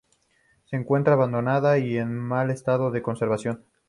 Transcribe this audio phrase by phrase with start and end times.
[0.65, 3.65] Se encuentra abandonada, y en mal estado de conservación.